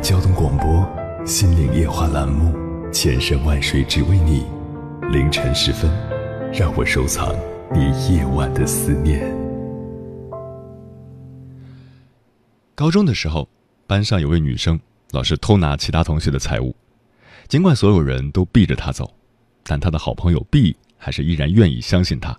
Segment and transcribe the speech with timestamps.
[0.00, 0.66] 交通广播
[1.26, 2.54] 《心灵夜话》栏目，
[2.92, 4.44] 千山万水只为你，
[5.10, 5.90] 凌晨时分，
[6.52, 7.34] 让我收藏
[7.74, 9.20] 你夜晚的思念。
[12.76, 13.48] 高中的时候，
[13.88, 14.78] 班上有位女生，
[15.10, 16.74] 老是偷拿其他同学的财物，
[17.48, 19.12] 尽管所有人都避着她走，
[19.64, 22.38] 但她的好朋友 B 还是依然愿意相信她，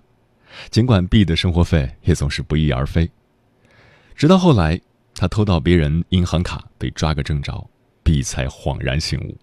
[0.70, 3.10] 尽管 B 的生活费也总是不翼而飞，
[4.16, 4.80] 直到后来。
[5.20, 7.68] 他偷到别人银行卡被抓个正着
[8.02, 9.36] ，B 才恍然醒悟。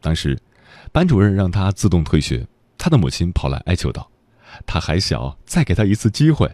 [0.00, 0.36] 当时，
[0.90, 2.44] 班主任让他自动退学，
[2.76, 4.10] 他的母亲跑来哀求道
[4.66, 6.50] ：“他还小，再给他一次机会。”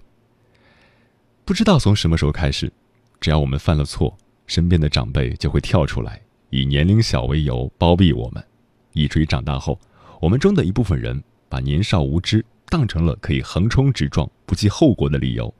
[1.47, 2.71] 不知道从什么时候开始，
[3.19, 4.15] 只要我们犯了错，
[4.47, 8.45] 身边的长辈就会跳出来，以年龄小为由包庇我们。
[8.93, 9.81] 以至于长大后，
[10.21, 15.55] 我们中的一部分人把年少无知当成了可以横冲直撞、不计后果的理由，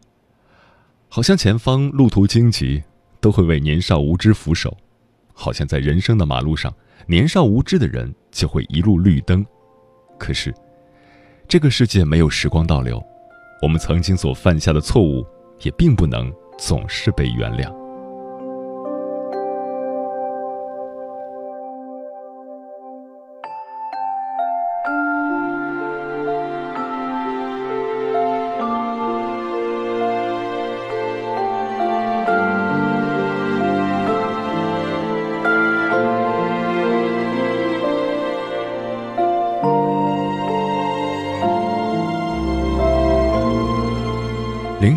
[1.09, 2.83] 好像前方路途荆棘。
[3.21, 4.77] 都会为年少无知俯首，
[5.33, 6.73] 好像在人生的马路上，
[7.07, 9.45] 年少无知的人就会一路绿灯。
[10.19, 10.53] 可是，
[11.47, 13.03] 这个世界没有时光倒流，
[13.63, 15.25] 我们曾经所犯下的错误，
[15.61, 17.78] 也并不能总是被原谅。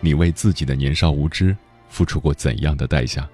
[0.00, 1.56] 你为自己的年少无知
[1.88, 3.28] 付出过怎样的代价？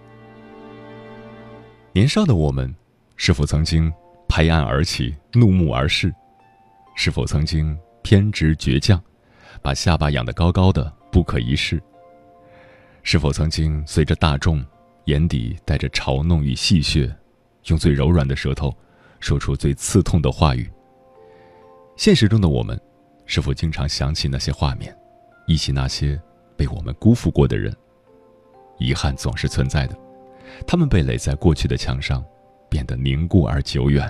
[1.93, 2.75] 年少的我们，
[3.17, 3.93] 是否曾经
[4.29, 6.15] 拍案而起、怒目而视？
[6.95, 9.03] 是否曾经偏执倔强，
[9.61, 11.83] 把下巴仰得高高的、不可一世？
[13.03, 14.65] 是否曾经随着大众，
[15.07, 17.13] 眼底带着嘲弄与戏谑，
[17.67, 18.75] 用最柔软的舌头
[19.21, 20.71] 说出最刺痛的话语？
[21.97, 22.81] 现实中的我们，
[23.27, 24.97] 是否经常想起那些画面，
[25.47, 26.19] 忆起那些？
[26.63, 27.77] 被我们辜负过的人，
[28.79, 29.99] 遗憾总是存在的，
[30.65, 32.25] 他们被垒在过去的墙上，
[32.71, 34.09] 变得凝固而久远。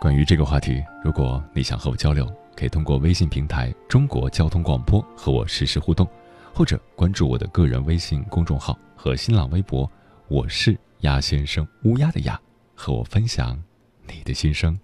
[0.00, 6.06] 关于这个话题，如果你想和我交流，可以通过微信平台“中国交通广播”和我实时互动，
[6.54, 9.90] 或者关注我的个人微信公众号和新浪微博
[10.30, 12.40] “我是鸭先生”（乌鸦的鸭），
[12.72, 13.60] 和我分享
[14.06, 14.78] 你的心声。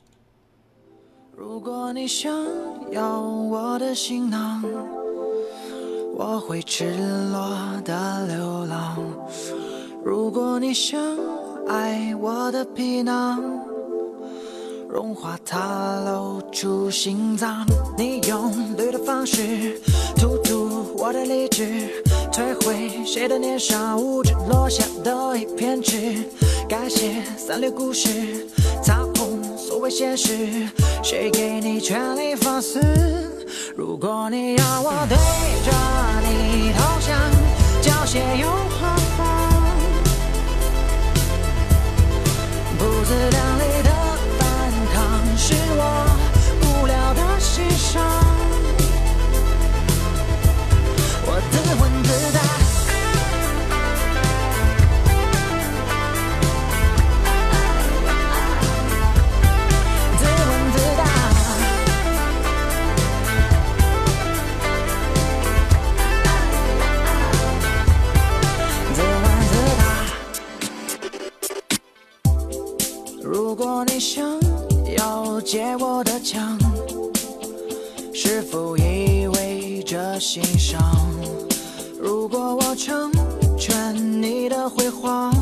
[1.36, 2.32] 如果你想
[2.90, 4.64] 要我的行囊。
[6.16, 6.84] 我会赤
[7.30, 8.96] 裸的流浪。
[10.04, 11.00] 如果你想
[11.68, 13.42] 爱我的皮囊，
[14.88, 17.64] 融化它露出心脏。
[17.96, 19.80] 你用绿的方式
[20.16, 22.02] 突突我的理智，
[22.32, 26.24] 摧毁谁的年少无知落下的一片纸，
[26.68, 28.46] 改写三流故事，
[28.82, 30.66] 操控所谓现实，
[31.02, 32.80] 谁给你权利放肆？
[33.78, 35.16] 如果你要我对
[35.62, 35.70] 着
[36.26, 37.14] 你投降，
[37.80, 38.76] 缴械又何
[39.16, 39.22] 妨？
[42.76, 43.62] 不自量力
[73.84, 74.24] 你想
[74.96, 76.58] 要借我的枪，
[78.12, 80.80] 是否意味着欣赏？
[82.00, 83.10] 如果我成
[83.56, 85.32] 全你的辉煌。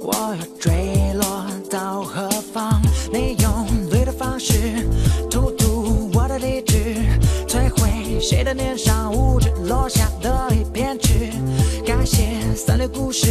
[0.00, 2.80] 我要坠落到何方？
[3.10, 4.86] 你用对的方式
[5.30, 5.50] 突，
[8.26, 11.30] 谁的年少无知落下的一片纸。
[11.84, 13.26] 感谢三流故事，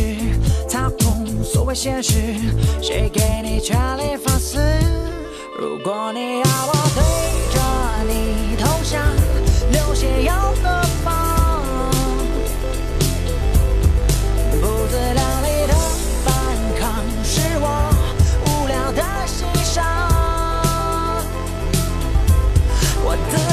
[0.70, 2.12] 操控所谓现实，
[2.80, 4.60] 谁给你权利放肆？
[5.60, 7.02] 如果你要我对
[7.56, 7.60] 着
[8.08, 9.02] 你投降，
[9.72, 10.32] 流血又
[10.62, 11.64] 何妨？
[14.62, 15.74] 不自量力的
[16.24, 16.36] 反
[16.80, 17.66] 抗，是我。
[18.46, 19.84] 无聊的欣赏。
[23.04, 23.18] 我。
[23.32, 23.53] 的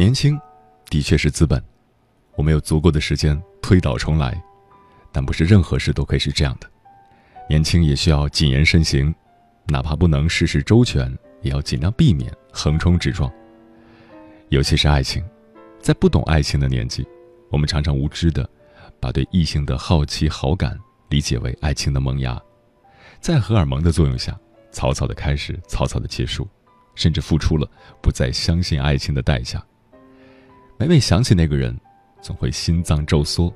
[0.00, 0.40] 年轻，
[0.88, 1.62] 的确是资本，
[2.34, 4.42] 我们有足够的时间推倒重来，
[5.12, 6.66] 但不是任何事都可以是这样的。
[7.50, 9.14] 年轻也需要谨言慎行，
[9.66, 13.30] 哪怕不能事事周全，也要尽量避免横冲直撞。
[14.48, 15.22] 尤其是爱情，
[15.82, 17.06] 在不懂爱情的年纪，
[17.50, 18.48] 我们常常无知的
[18.98, 20.78] 把对异性的好奇好感
[21.10, 22.40] 理解为爱情的萌芽，
[23.20, 24.34] 在荷尔蒙的作用下，
[24.72, 26.48] 草草的开始，草草的结束，
[26.94, 27.70] 甚至付出了
[28.00, 29.62] 不再相信爱情的代价。
[30.80, 31.78] 每每想起那个人，
[32.22, 33.54] 总会心脏骤缩。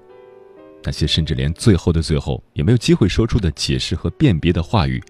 [0.82, 5.02] 那些甚至连最后的最后也没有机会说出的解释和辨别的话语，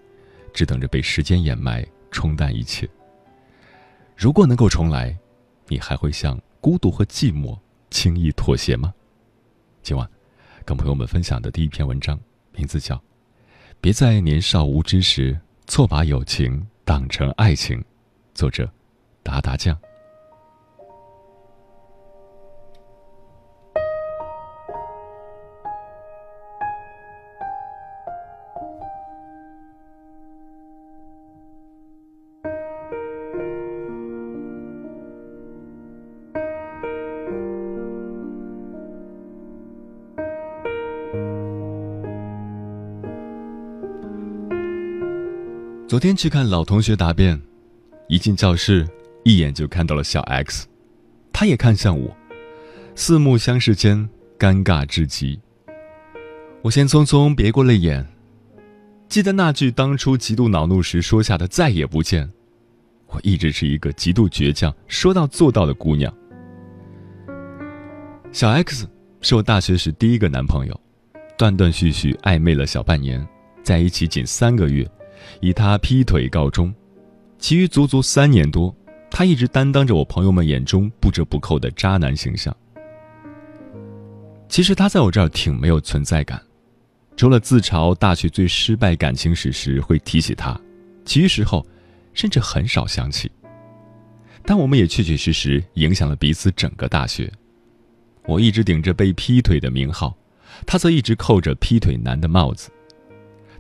[0.53, 2.89] 只等着被时间掩埋，冲淡一切。
[4.17, 5.19] 如果能够重来，
[5.67, 7.59] 你还会向孤独和寂寞
[7.91, 8.95] 轻易妥协吗？
[9.83, 10.09] 今晚，
[10.65, 12.17] 跟朋友们分享的第一篇文章，
[12.53, 12.95] 名字叫
[13.81, 17.77] 《别在年少无知时错把友情当成爱情》，
[18.37, 18.73] 作者
[19.25, 19.77] 达达酱。
[45.87, 47.39] 昨天去看老同学答辩，
[48.09, 48.89] 一进教室，
[49.23, 50.67] 一眼就看到了小 X，
[51.31, 52.17] 他也看向我，
[52.95, 55.39] 四目相视间，尴尬至极。
[56.63, 58.05] 我先匆匆别过了眼，
[59.11, 62.29] 记得那句当初极度恼怒时说下的“再也不见”，
[63.09, 66.13] 我一直是一个极度倔强、说到做到的姑娘。
[68.33, 68.89] 小 X
[69.21, 70.81] 是我大学时第一个男朋友，
[71.37, 73.25] 断断续续暧昧了小半年，
[73.63, 74.91] 在一起仅三个月。
[75.41, 76.75] 以他劈腿告终，
[77.39, 78.75] 其余足足三年多，
[79.11, 82.55] 他一直担当着我朋友们眼中不折不扣的渣男形象。
[84.49, 86.41] 其实他在我这儿挺没有存在感，
[87.17, 90.59] 除了自嘲大学最失败感情史时会提起他，
[91.05, 91.67] 其余时候
[92.13, 93.31] 甚至很少想起。
[94.45, 97.33] 但我们也确确实实影响了彼此整个大学。
[98.27, 100.17] 我一直顶着被劈腿的名号，
[100.67, 102.71] 他则一直扣着劈腿男的帽子。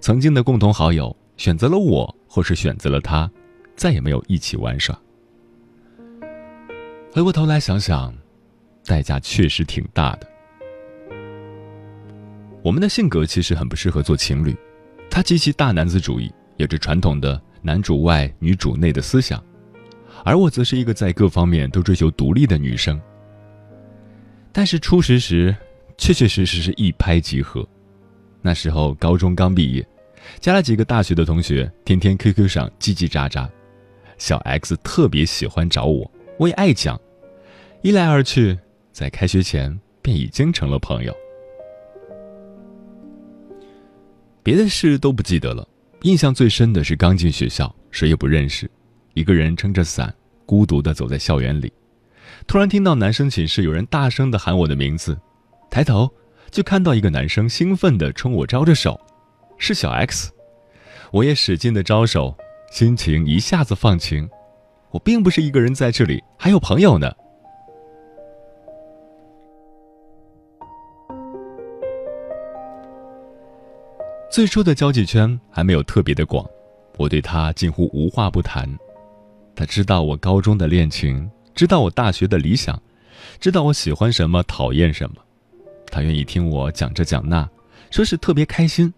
[0.01, 1.15] 曾经的共同好友。
[1.37, 3.31] 选择了我，或是选择了他，
[3.77, 4.99] 再也没有一起玩耍。
[7.13, 8.15] 回过头来想想，
[8.85, 10.29] 代价确实挺大的。
[12.63, 14.57] 我们的性格其实很不适合做情侣，
[15.11, 19.43] 他极其大男子主义，有着传统的男主外女主内的思想，
[20.25, 23.01] 而我则是一个在各方面都追求独立的女生。
[24.51, 25.55] 但是初识时，
[25.99, 27.67] 确确实实是一拍即合。
[28.41, 29.87] 那时候高中刚毕业，
[30.41, 33.49] 加了几个大学的同学，天天 QQ 上叽叽喳喳。
[34.17, 37.01] 小 X 特别喜欢找我，我也爱讲，
[37.83, 38.59] 一来二去，
[38.93, 41.15] 在开学前便已经成了朋友。
[44.43, 45.67] 别的事都不记得了，
[46.03, 48.71] 印象最深的是刚进学校，谁也不认识，
[49.15, 50.15] 一个人撑着伞，
[50.47, 51.73] 孤独的走在校园里，
[52.47, 55.19] 突然听到男生寝室有人大声的喊我的名字，
[55.71, 56.09] 抬头
[56.51, 59.01] 就看到一个男生兴奋的冲我招着手，
[59.65, 60.31] 是小 X，
[61.11, 62.37] 我也使劲的招手，
[62.71, 64.29] 心情一下子放晴，
[64.91, 67.11] 我并不是一个人在这里，还有朋友呢。
[74.31, 76.45] 最初的交际圈还没有特别的广，
[76.99, 78.69] 我对他近乎无话不谈。
[79.57, 82.79] 他知道我高中的恋情，知道我大学的理想，
[83.41, 85.17] 知道我喜欢什么，讨厌什么。
[85.87, 87.49] 他愿意听我讲这讲那，
[87.91, 88.93] 说是特别开心。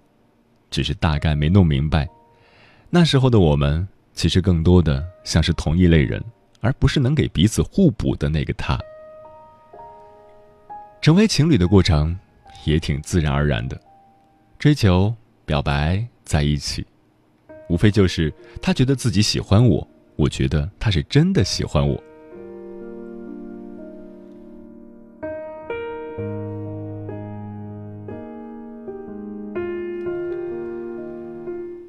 [0.71, 2.09] 只是大概没弄明白，
[2.91, 6.23] 那时候的我们其实更多的像是同一类人，
[6.61, 8.79] 而不是能给彼此互补的那个他。
[11.01, 12.19] 成为情侣的过程
[12.65, 13.81] 也挺自然而然的，
[14.59, 15.15] 追求。
[15.45, 16.85] 表白在一起，
[17.69, 22.03] 无非就是他觉得自己喜欢我，我觉得他是真的喜欢我。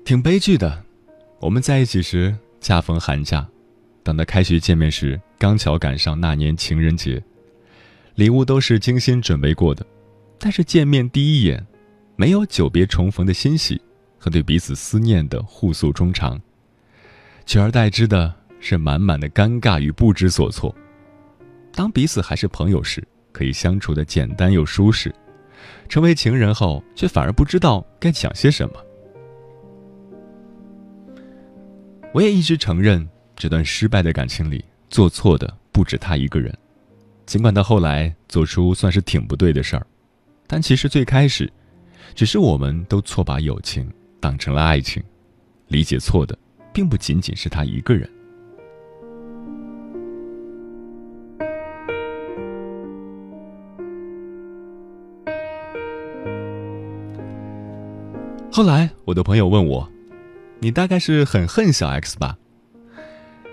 [0.07, 0.85] 挺悲剧的，
[1.41, 3.45] 我们在一起时恰逢寒假，
[4.03, 7.21] 等到开学见面时，刚巧赶上那年情人节，
[8.15, 9.85] 礼物都是精心准备过的，
[10.39, 11.67] 但是见面第一眼。
[12.15, 13.81] 没有久别重逢的欣喜
[14.17, 16.41] 和对彼此思念的互诉衷肠，
[17.45, 20.73] 取而代之的是满满的尴尬与不知所措。
[21.73, 25.11] 当彼此还是朋友时，可以相处的简单又舒适；
[25.89, 28.75] 成为情人后，却反而不知道该讲些什么。
[32.17, 36.51] 我也一直承认，这段失败的感情里做错的不止他一个人。
[37.27, 39.85] 尽管到后来做出算是挺不对的事儿，
[40.47, 41.47] 但其实最开始。
[42.15, 43.87] 只是我们都错把友情
[44.19, 45.03] 当成了爱情，
[45.67, 46.35] 理解错的
[46.73, 48.09] 并不仅仅是他一个人。
[58.51, 59.87] 后来我的朋友问我
[60.59, 62.37] ：“你大概是很恨小 X 吧？”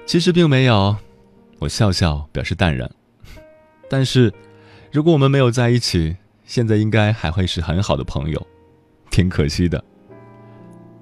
[0.07, 0.97] 其实并没有，
[1.59, 2.91] 我笑笑表示淡然。
[3.89, 4.33] 但是，
[4.93, 8.47] 如果我们没有在一起，现在应该还会是很好的朋友，
[9.11, 9.83] 挺可惜的。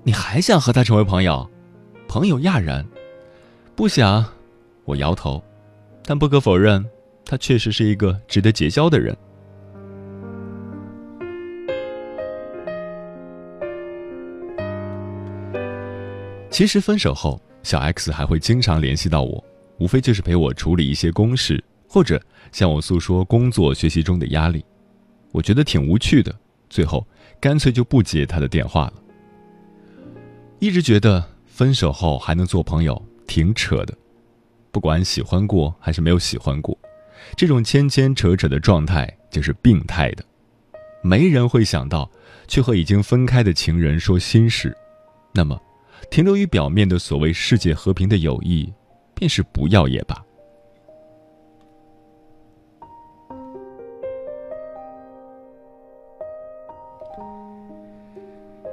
[0.04, 1.48] 你还想和他成为朋友？
[2.08, 2.86] 朋友讶然，
[3.74, 4.24] 不想。
[4.84, 5.42] 我摇头，
[6.04, 6.84] 但不可否认，
[7.24, 9.16] 他确实是一个值得结交的人。
[16.52, 19.42] 其实分手后，小 X 还会经常联系到我，
[19.78, 24.62] 无非就是陪我处理一些公事，或者向我诉说工作学习中的压力。
[25.30, 27.06] 我觉得挺无趣的，最后
[27.40, 28.92] 干脆就不接他的电话了。
[30.58, 33.96] 一直觉得分手后还能做朋友挺扯的，
[34.70, 36.78] 不管喜欢过还是没有喜欢过，
[37.34, 40.22] 这种牵牵扯扯的状态就是病态的。
[41.02, 42.08] 没人会想到
[42.46, 44.76] 去和已经分开的情人说心事，
[45.32, 45.58] 那么
[46.12, 48.70] 停留于表面的所谓世界和平的友谊，
[49.14, 50.22] 便是不要也罢。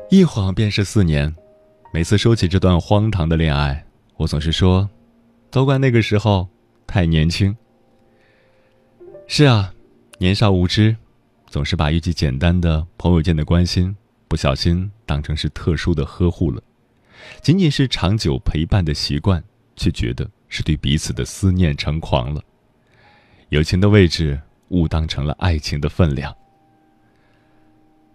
[0.09, 1.33] 一晃便是四年，
[1.93, 3.85] 每次说起这段荒唐的恋爱，
[4.17, 4.89] 我总是说，
[5.49, 6.45] 都怪那个时候
[6.85, 7.55] 太年轻。
[9.27, 9.73] 是啊，
[10.17, 10.93] 年少无知，
[11.47, 13.95] 总是把一句简单的朋友间的关心，
[14.27, 16.61] 不小心当成是特殊的呵护了，
[17.41, 19.43] 仅仅是长久陪伴的习惯，
[19.75, 22.43] 却觉得是对彼此的思念成狂了。
[23.49, 26.35] 友情的位置误当成了爱情的分量，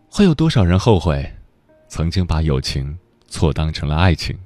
[0.09, 1.35] 会有多少人后悔？
[1.89, 4.39] 曾经把友情错当成了爱情，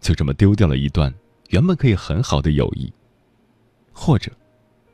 [0.00, 1.12] 就这么丢掉了一段
[1.48, 2.92] 原本可以很好的友谊。
[3.92, 4.32] 或者，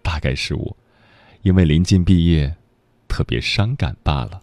[0.02, 0.76] 大概是我，
[1.42, 2.54] 因为临近毕业，
[3.08, 4.42] 特别伤感罢了。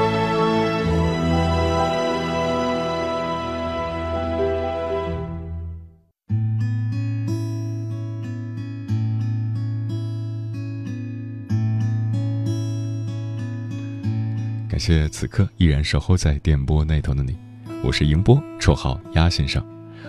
[14.81, 17.37] 谢此刻依然守候在电波那头的你，
[17.83, 19.63] 我是迎波，绰号鸭先生。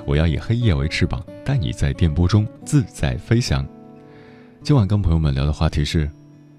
[0.07, 3.69] 我要以黑夜为翅膀，带你在电波中自在飞翔。
[4.63, 6.11] 今晚跟朋友们聊的话题是：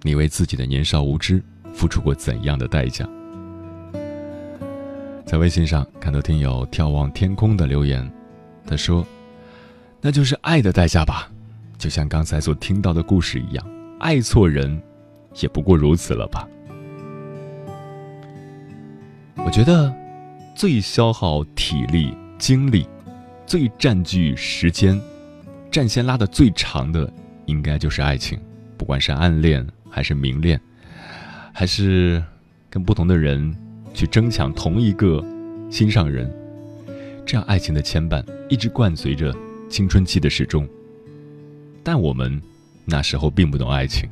[0.03, 1.43] 你为自己的年少无知
[1.73, 3.09] 付出过怎样的代价？
[5.25, 8.07] 在微信上看到听友眺望天空的留言，
[8.67, 9.03] 他说
[9.99, 11.31] ：“那就是爱的代价吧，
[11.79, 13.67] 就像刚才所听到的故事一样，
[13.99, 14.79] 爱错人，
[15.41, 16.47] 也不过如此了吧。”
[19.35, 19.93] 我觉得，
[20.55, 22.87] 最消耗体力、精力、
[23.45, 24.99] 最占据时间、
[25.71, 27.11] 战线拉的最长的，
[27.45, 28.39] 应该就是爱情。
[28.77, 30.59] 不管是暗恋，还是明恋，
[31.53, 32.23] 还是
[32.69, 33.55] 跟不同的人
[33.93, 35.23] 去争抢同一个
[35.69, 36.31] 心上人，
[37.25, 39.33] 这样爱情的牵绊一直伴随着
[39.69, 40.67] 青春期的始终。
[41.83, 42.41] 但我们
[42.85, 44.09] 那时候并不懂爱情，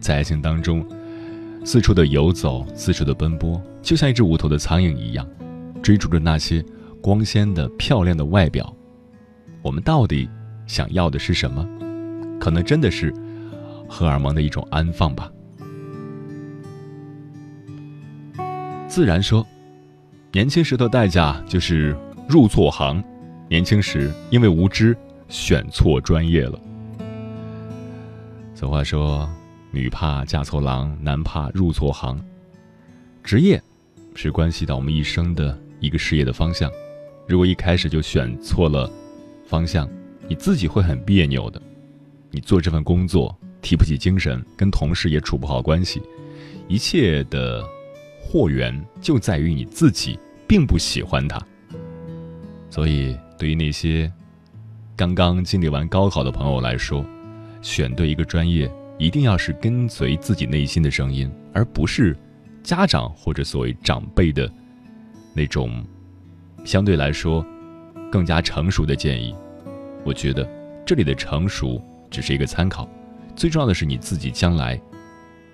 [0.00, 0.84] 在爱情当中。
[1.64, 5.28] 四处的游走，四处的奔波，就像一只无头的苍蝇一样，
[5.82, 6.64] 追逐着那些
[7.02, 8.74] 光鲜的、漂亮的外表。
[9.62, 10.28] 我们到底
[10.66, 11.64] 想要的是什么？
[12.40, 13.14] 可能真的是
[13.88, 15.30] 荷尔蒙的一种安放吧。
[18.88, 19.46] 自然说，
[20.32, 21.94] 年轻时的代价就是
[22.28, 23.04] 入错行，
[23.48, 24.96] 年轻时因为无知
[25.28, 26.58] 选错专业了。
[28.54, 29.28] 俗话说。
[29.74, 32.16] 女怕嫁错郎，男怕入错行。
[33.24, 33.60] 职业
[34.14, 36.70] 是关系到我们一生的一个事业的方向。
[37.26, 38.90] 如果一开始就选错了
[39.46, 39.88] 方向，
[40.28, 41.60] 你自己会很别扭的。
[42.30, 46.00] 你做这份工作提不起精神，跟同事也处不好关系。
[46.68, 47.64] 一切的
[48.20, 51.40] 祸源就在于你自己并不喜欢它。
[52.70, 54.10] 所以，对于那些
[54.96, 57.04] 刚刚经历完高考的朋友来说，
[57.62, 58.70] 选对一个专业。
[58.96, 62.16] 一定要是跟随自己内心的声音，而不是
[62.64, 64.50] 家长或者所谓长辈的
[65.34, 65.84] 那种
[66.64, 67.44] 相对来说
[68.10, 69.34] 更加成熟的建议。
[70.02, 70.48] 我觉得
[70.84, 72.88] 这里的成熟只是一个参考，
[73.36, 74.80] 最重要的是你自己将来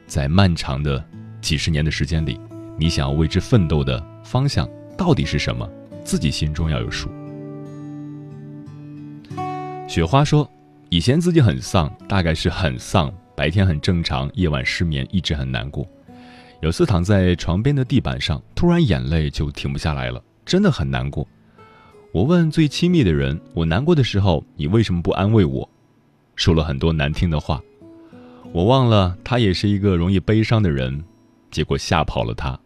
[0.06, 1.04] 在漫长的
[1.40, 2.38] 几十年的时间里，
[2.78, 5.68] 你想要为之奋斗的方向到底是什么，
[6.04, 7.10] 自己心中要有数。
[9.88, 10.48] 雪花说
[10.90, 15.88] ：“以前自己很丧，大概是很丧。”白天很正常，夜晚失眠，一直很难过。
[16.60, 21.26] 有次躺在床边的地板上，突然眼泪就停不下来了，真的很难过。
[22.12, 25.68] 我问最亲密的人：“我难过的时候，你为什么不安慰我？”
[26.36, 27.62] 说了很多难听的话。
[28.52, 31.02] 我忘了他也是一个容易悲伤的人，
[31.50, 32.58] 结果吓跑了他。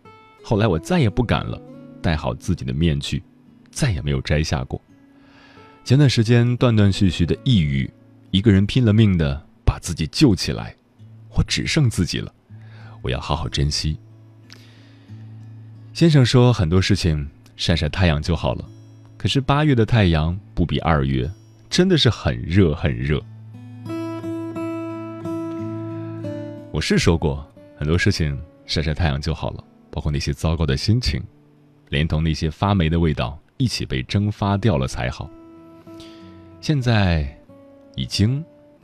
[0.43, 1.61] 后来我再也不敢了，
[2.03, 3.23] 戴好自己的面具，
[3.71, 4.81] 再也没有摘下过。
[5.85, 7.89] 前段时间断断续续的抑郁，
[8.31, 9.41] 一个人拼了命的。
[9.67, 10.77] 把自己救起来，
[11.31, 12.33] 我只剩自己了，
[13.05, 13.99] 我要好好珍惜。
[15.93, 18.65] 先生说很多事情晒晒太阳就好了，
[19.19, 21.31] 可是八月的太阳不比二月，
[21.69, 23.23] 真的是很热很热。
[26.73, 31.23] 我是说过很多事情晒晒太阳就好了，包括那些糟糕的心情，
[31.91, 35.29] 连同那些发霉的味道一起被蒸发掉了才好。
[36.63, 37.39] 现在
[37.97, 38.43] 已经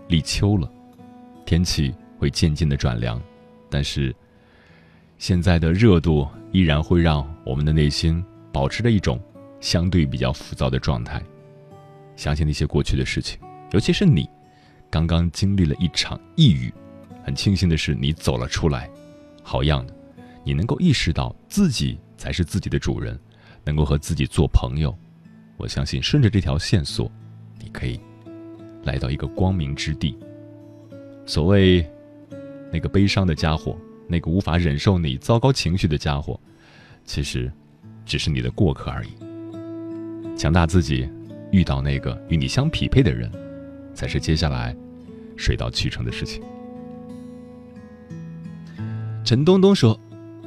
[0.09, 0.71] 立秋了。
[1.47, 3.21] 天气会渐渐的转凉，
[3.71, 4.15] 但是
[5.17, 9.21] 现在的热度依然会让我们的内心保持着一种
[9.61, 11.23] 相对比较浮躁的状态。
[12.17, 13.39] 想起那些过去的事情，
[13.73, 14.29] 尤其是你
[14.91, 16.73] 刚刚经历了一场抑郁，
[17.25, 18.91] 很庆幸的是你走了出来，
[19.43, 19.95] 好样的！
[20.45, 23.19] 你能够意识到自己才是自己的主人，
[23.65, 24.95] 能够和自己做朋友。
[25.57, 27.11] 我相信顺着这条线索，
[27.59, 28.01] 你可以
[28.85, 30.19] 来到一个光明之地。
[31.27, 31.89] 所谓
[32.73, 36.39] 那个悲伤的家伙，那个无法忍受你糟糕情绪的家伙，
[37.05, 37.51] 其实
[38.05, 39.09] 只是你的过客而已。
[40.37, 41.09] 强大自己，
[41.51, 43.31] 遇到那个与你相匹配的人，
[43.93, 44.75] 才是接下来
[45.37, 46.43] 水到渠成的事情。
[49.25, 49.99] 陈东东说：“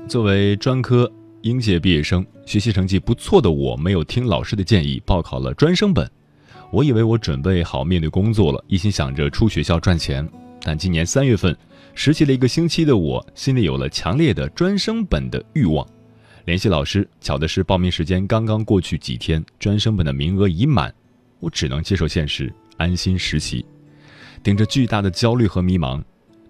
[0.09, 1.09] 作为专科
[1.41, 6.09] 应届毕业生，学习成绩不错的我，没有听老师的建议报考了专升本。
[6.71, 10.27] 我以为我准备好面对工作了，一心想着出学校赚钱。”
[10.63, 11.55] 但今年三月份，
[11.93, 15.85] 实习了一个星期的我，心里有了强烈的专升本的欲望。
[16.45, 20.93] 联系老师，巧的是报名时间刚刚过去几天，专升本的名额已满，
[21.39, 23.65] 我只能接受现实，安心实习。
[24.41, 26.01] 顶着巨大的焦虑和迷茫，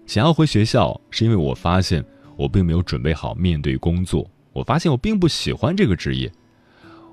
[0.06, 2.04] 想要回学校，是因为我发现
[2.36, 4.28] 我并没有准备好面对工作。
[4.52, 6.30] 我发现我并不喜欢这个职业，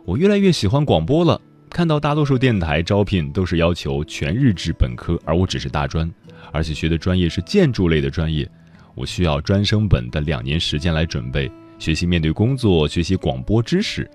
[0.06, 1.42] 我越来越喜欢广播了。
[1.70, 6.12] 看到大多数电台招聘都是要求全日制本科，而我只是大专，
[6.52, 8.50] 而且学的专业是建筑类的专业，
[8.96, 11.52] 我需要专升本的两年时间来准备。
[11.80, 14.10] 学习面对工作，学习广播知识。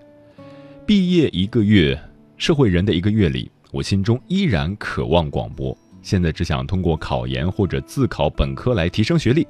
[0.86, 2.00] 毕业一个月，
[2.36, 5.76] 社会人的一个月里，我心中依然渴望广播。
[6.00, 9.44] 现在只想通过考研或者自考本科来提升学历，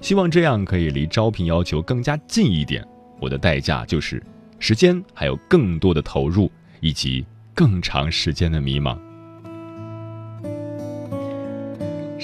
[0.00, 2.84] 希望这样可以离招聘要求更加近一点。
[3.20, 4.20] 我的代价就是
[4.58, 8.98] 时间，还有更多的投入，以及更长时间的迷茫。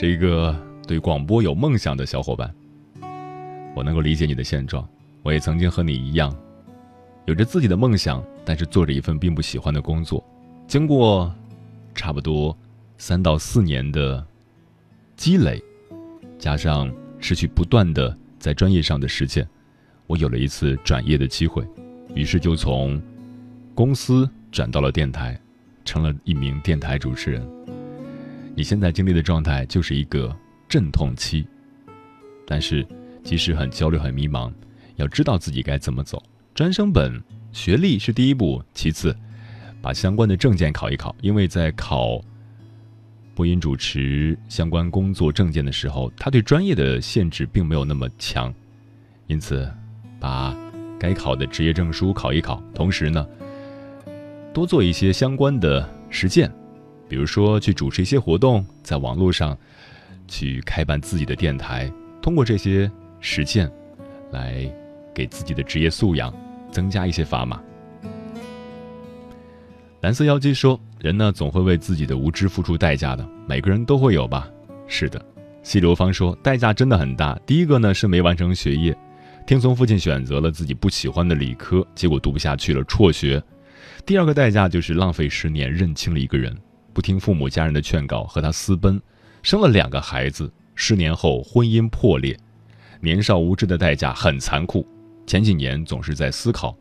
[0.01, 0.55] 是一个
[0.87, 2.55] 对广播有梦想的小伙伴，
[3.75, 4.89] 我能够理解你的现状。
[5.25, 6.33] 我也曾经和你一样，
[7.27, 10.25] 有着自己的梦想，但是做着一份并不喜欢的工作。
[10.69, 11.35] 经过
[11.97, 12.57] 差不多
[12.97, 14.25] 三到四年的
[15.17, 15.61] 积累，
[16.39, 19.49] 加上持续不断的在专业上的实践，
[20.07, 21.67] 我有了一次转业的机会，
[22.15, 23.03] 于是就从
[23.75, 25.37] 公司转到了电台，
[25.85, 27.45] 成了一名电台主持人。
[28.59, 30.37] 你现在经历的状态就是一个
[30.69, 31.47] 阵痛期，
[32.45, 32.85] 但是
[33.23, 34.53] 即使很焦虑、很迷茫。
[34.97, 36.21] 要知道自己该怎么走，
[36.57, 39.17] 专升本学历是第一步，其次
[39.81, 42.21] 把相关的证件考一考，因为在考
[43.33, 48.53] 播音主持相关工作证件的时候，他对专业的限制并没有那么强，
[49.29, 49.73] 因此
[50.19, 50.53] 把
[50.99, 53.25] 该考的职业证书考一考，同时呢，
[54.53, 56.53] 多做一些相关的实践，
[57.09, 59.57] 比如说去主持一些活动，在网络上
[60.27, 61.91] 去开办自己的电台，
[62.21, 62.91] 通过这些
[63.21, 63.71] 实践
[64.31, 64.71] 来。
[65.15, 66.33] 给自己的职业素养
[66.71, 67.61] 增加一些砝码。
[70.01, 74.49] 蓝色妖姬说：“人呢，总会为自己的无知付出代价的，每个人都会有吧？”
[74.87, 75.21] 是的，
[75.65, 77.37] 西流芳说：“代价真的很大。
[77.45, 78.97] 第一个呢是没完成学业，
[79.45, 83.43] 听从父亲选择了自己不喜欢的理科，结果读不下去了，辍学。
[84.07, 86.57] 第二个代价就是浪费十年认清了一个人，
[86.99, 89.01] 不听父母家人的劝告，和他私奔，
[89.41, 92.37] 生了两个孩子，十年后婚姻破裂。
[92.99, 94.85] 年少无知的代价很残酷。”
[95.25, 96.77] 前几年总是在思考，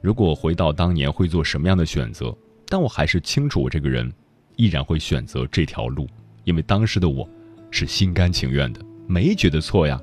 [0.00, 2.34] 如果回到当年会做什么样的选择？
[2.64, 4.10] 但我还是清楚，我这个人
[4.56, 6.08] 依然会选择这条路，
[6.44, 7.28] 因为当时的我
[7.70, 10.00] 是心甘情愿的，没觉得错呀。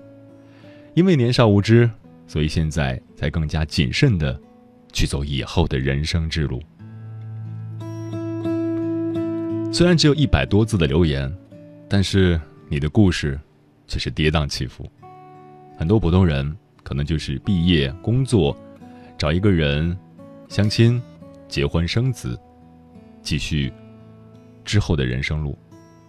[0.94, 1.90] 因为年少无知，
[2.28, 4.40] 所以现在才更加谨慎的
[4.94, 6.62] 去走以后的人生之路。
[9.76, 11.30] 虽然只有一百多字的留言，
[11.90, 13.38] 但是你的故事
[13.90, 14.90] 却是跌宕起伏，
[15.78, 16.56] 很多普通人。
[16.82, 18.58] 可能就是毕业、工作，
[19.18, 19.98] 找一个人，
[20.48, 21.02] 相亲、
[21.50, 22.40] 结婚、生子，
[23.22, 23.74] 继续
[24.64, 25.58] 之后的人生路。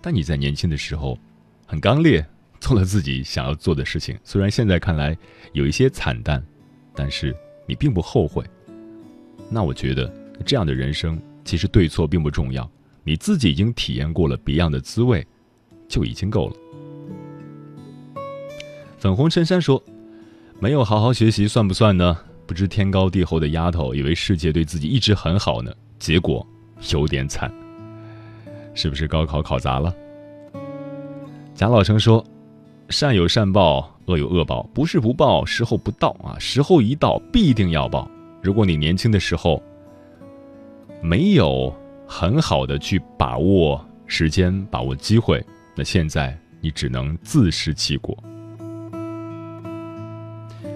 [0.01, 1.19] 但你在年轻的时候
[1.67, 2.25] 很刚烈，
[2.61, 4.17] 做了自己想要做的事情。
[4.23, 5.17] 虽然现在看来
[5.55, 6.41] 有一些惨淡，
[6.95, 7.35] 但是
[7.67, 8.45] 你并不后悔。
[9.51, 10.09] 那我觉得
[10.45, 12.71] 这样的人生其实对错并不重要，
[13.07, 15.27] 你自己已经体验过了别样的滋味，
[15.89, 16.57] 就已经够了。
[18.99, 19.83] 粉红衬衫说。
[20.59, 22.17] 没有好好学习算不算呢？
[22.47, 26.47] 不知天高地厚的丫头以为世界对自己一直很好呢，结果
[26.95, 27.53] 有点惨。
[28.73, 29.95] 是不是高考考砸了？
[31.55, 32.25] 贾老成说
[32.89, 36.39] ：“善有善报，恶有恶报，不是不报，时候不到啊！
[36.39, 38.11] 时候一到，必定要报。
[38.43, 39.63] 如果你年轻的时候
[41.03, 41.71] 没有
[42.07, 48.17] 很好的去把握时间、把握机会，那现在你只能自食其果。”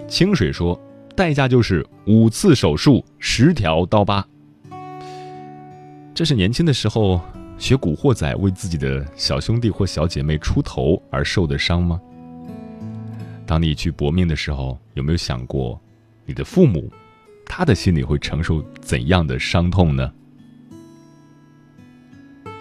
[0.07, 0.79] 清水说
[1.15, 4.25] ：“代价就是五次手术，十条刀疤。
[6.13, 7.21] 这是年轻的时候
[7.57, 11.99] 学古惑仔为自己的小兄弟或小姐妹出头而受的伤吗？
[13.45, 15.79] 当你去搏命的时候，有没有想过，
[16.25, 16.91] 你的父母，
[17.45, 20.11] 他的心里会承受怎样的伤痛呢？”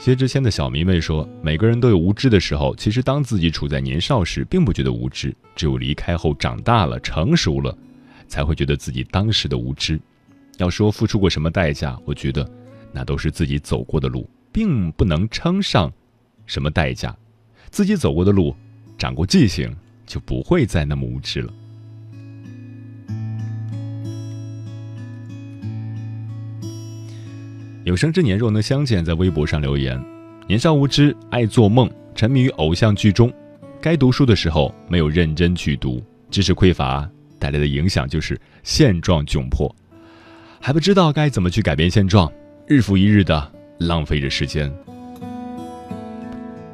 [0.01, 7.77] 薛之谦的小迷妹说：“每个人都有无知的时候，其实当自己处在年少时，并不觉得无知，只有离开后长大了、成熟了，
[8.27, 10.01] 才会觉得自己当时的无知。
[10.57, 12.51] 要说付出过什么代价，我觉得
[12.93, 15.93] 那都是自己走过的路，并不能称上
[16.47, 17.15] 什么代价。
[17.69, 18.57] 自己走过的路，
[18.97, 19.71] 长过记性，
[20.07, 21.53] 就不会再那么无知了。”
[27.91, 30.01] 有生之年若能相见，在微博上留言：
[30.47, 33.33] 年少无知，爱做梦，沉迷于偶像剧中，
[33.81, 36.01] 该读书的时候没有认真去读，
[36.31, 39.75] 知识匮乏带来的影响就是现状窘迫，
[40.61, 42.33] 还不知道该怎么去改变现状，
[42.65, 44.73] 日复一日的浪费着时间。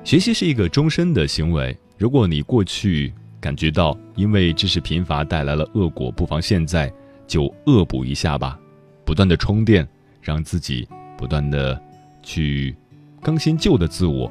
[0.04, 6.92] 学习是一个终身的行为，如果你过去感觉到因为知识贫乏带来了恶果，不妨现在
[7.26, 8.60] 就恶补一下吧，
[9.02, 9.88] 不断的充电，
[10.20, 11.80] 让自己不断的
[12.22, 12.76] 去
[13.22, 14.30] 更新旧的自我，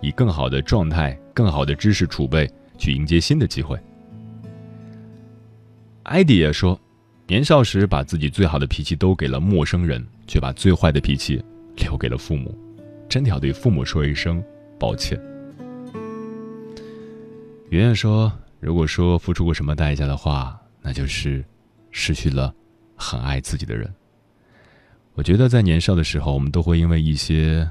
[0.00, 1.18] 以更好的状态。
[1.34, 3.76] 更好的知识储备，去迎接新的机会。
[6.04, 6.80] 艾迪也说，
[7.26, 12.56] 年少时把自己最好的脾气都给了陌生人，却把最坏的脾气留给了父母，
[13.08, 14.40] 真的要对父母说一声
[14.78, 15.20] 抱歉。
[17.70, 21.44] 圆圆说，如果说付出过什么代价的话，那就是
[21.90, 22.54] 失去了
[22.94, 23.92] 很爱自己的人。
[25.14, 27.68] 我觉得在年少的时候，我们都会因为一些，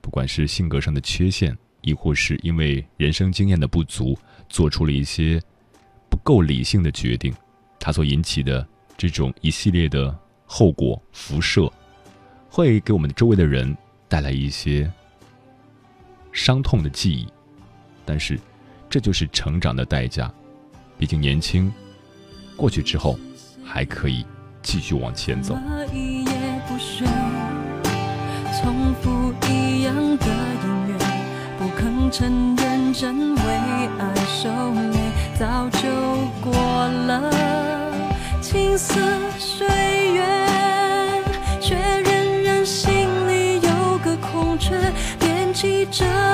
[0.00, 1.56] 不管是性格上的缺陷。
[1.80, 5.40] 亦或是因为人生经验的不足，做出了一些
[6.10, 7.32] 不够理性的决定，
[7.78, 10.14] 它所引起的这种一系列的
[10.44, 11.72] 后果辐射，
[12.50, 13.74] 会给我们周围的人
[14.08, 14.90] 带来一些
[16.32, 17.28] 伤痛的记忆。
[18.04, 18.38] 但是，
[18.90, 20.30] 这就是成长的代价。
[20.98, 21.72] 毕竟年轻，
[22.56, 23.16] 过去之后
[23.64, 24.26] 还可以
[24.62, 25.56] 继续往前走。
[32.10, 33.42] 曾认真为
[33.98, 34.48] 爱受
[34.92, 34.98] 累，
[35.38, 35.88] 早就
[36.42, 36.52] 过
[37.06, 37.30] 了
[38.40, 38.94] 青涩
[39.38, 39.66] 岁
[40.14, 40.24] 月，
[41.60, 44.74] 却仍然心里有个空缺，
[45.18, 46.27] 惦记着。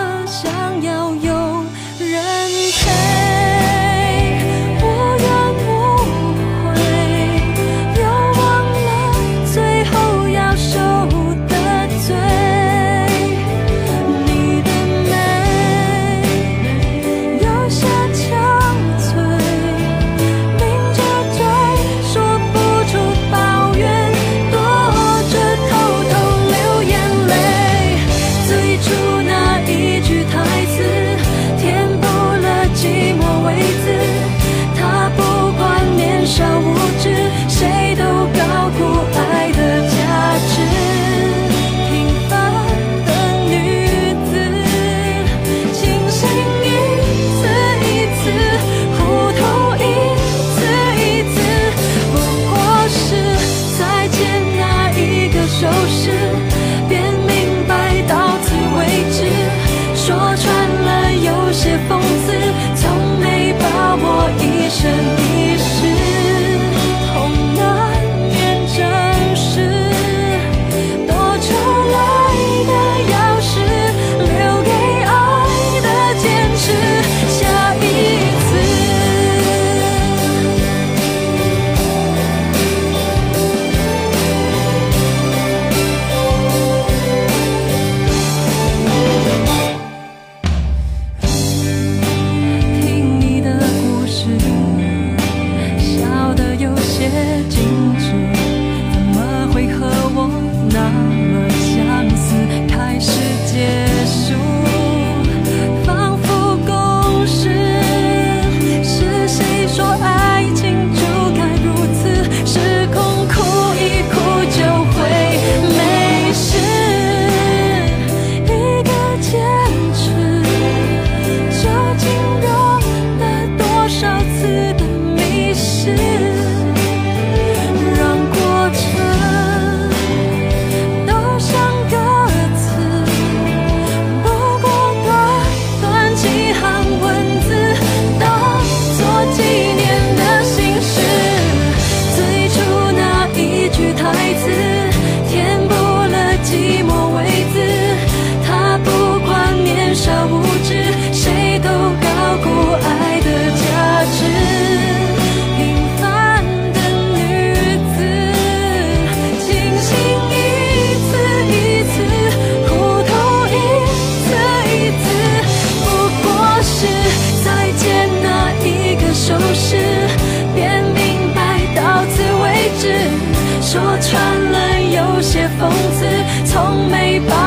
[176.55, 177.44] 从没把